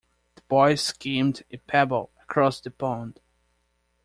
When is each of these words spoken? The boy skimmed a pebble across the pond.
The 0.33 0.41
boy 0.47 0.73
skimmed 0.77 1.43
a 1.51 1.57
pebble 1.57 2.09
across 2.19 2.59
the 2.59 2.71
pond. 2.71 3.19